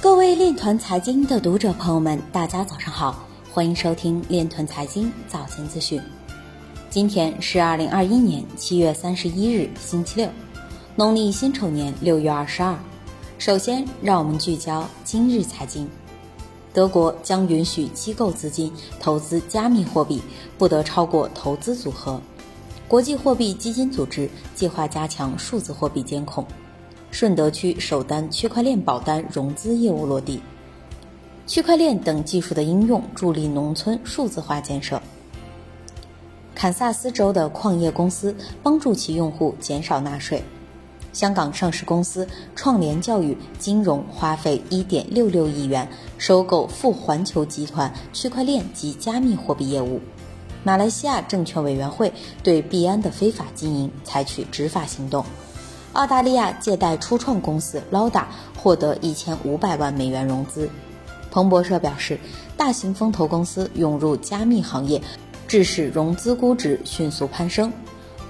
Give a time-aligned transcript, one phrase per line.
[0.00, 6.00] 各位链团财经的读者朋友们，大家早上好，欢迎收听链团财经早间资讯。
[6.88, 10.30] 今天是二零二一年七月三十一日，星期六，
[10.94, 12.78] 农历辛丑年六月二十二。
[13.38, 15.90] 首先，让我们聚焦今日财经。
[16.72, 20.22] 德国将允许机构资金投资加密货币，
[20.56, 22.20] 不得超过投资组合。
[22.86, 26.46] 国际货币基金组织计划加强数字货币监控。
[27.10, 30.40] 顺德区首单区块链保单融资业务落地，
[31.46, 35.00] 区块链等技术的应用助力农村数字化建设。
[36.54, 40.42] 堪萨斯州的矿业公司帮助其用户减少纳税。
[41.12, 50.00] 香港上市公司创联教育金融花费1.66亿元收购富环球集团区块链及加密货币业务。
[50.62, 52.12] 马来西亚证券委员会
[52.42, 55.24] 对币安的非法经营采取执法行动。
[55.98, 58.22] 澳大利亚借贷初创公司 Lauda
[58.56, 60.70] 获得一千五百万美元融资。
[61.28, 62.16] 彭博社表示，
[62.56, 65.02] 大型风投公司涌入加密行业，
[65.48, 67.72] 致使融资估值迅速攀升。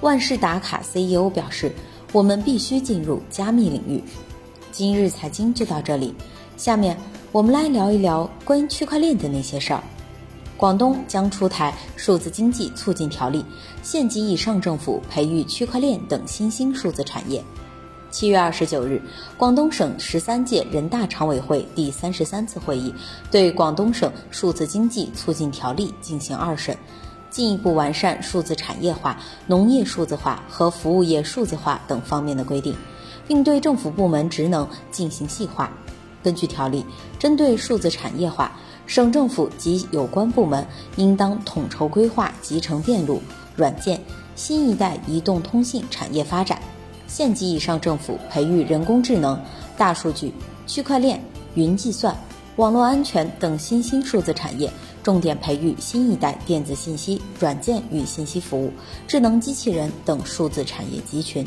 [0.01, 1.71] 万事达卡 CEO 表示
[2.11, 4.03] ：“我们必须进入加密领域。”
[4.73, 6.15] 今日财经就到这里，
[6.57, 6.97] 下面
[7.33, 9.83] 我们来聊一聊关于区块链的那些事儿。
[10.59, 13.45] 广东将出台数字经济促进条例，
[13.85, 17.45] 县级以上政府培育区块链等新兴数字产业。
[18.11, 19.01] 七月二十九日，
[19.37, 22.93] 广东省十三届人大常委会第三十三次会议
[23.31, 26.77] 对广东省数字经济促进条例进行二审，
[27.31, 32.75] 进一步完善数字产业化、农业数字化和服务业数字化等方面的规定，
[33.29, 35.71] 并对政府部门职能进行细化。
[36.23, 36.85] 根据条例，
[37.19, 38.53] 针对数字产业化，
[38.87, 40.67] 省政府及有关部门
[40.97, 43.21] 应当统筹规划集成电路、
[43.57, 44.01] 软件、
[44.35, 46.59] 新一代移动通信产业发展；
[47.07, 49.41] 县级以上政府培育人工智能、
[49.77, 50.33] 大数据、
[50.67, 51.23] 区块链、
[51.55, 52.17] 云计算、
[52.57, 54.71] 网络安全等新兴数字产业，
[55.03, 58.73] 重点培育新一代电子信息、软件与信息服务、
[59.07, 61.47] 智能机器人等数字产业集群。